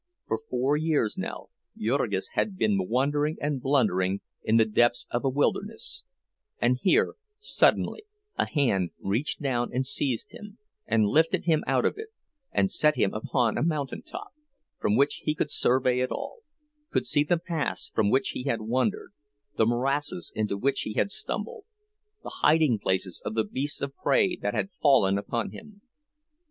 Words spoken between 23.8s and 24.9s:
of prey that had